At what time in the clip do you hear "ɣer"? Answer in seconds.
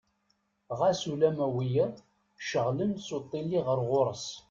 3.67-3.79